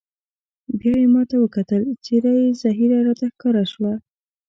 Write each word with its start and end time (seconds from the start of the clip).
بیا 0.79 0.93
یې 1.01 1.07
ما 1.13 1.21
ته 1.29 1.35
وکتل، 1.39 1.81
څېره 2.03 2.31
یې 2.39 2.47
زهېره 2.61 2.97
راته 3.07 3.25
ښکاره 3.33 3.63
شوه. 3.71 3.93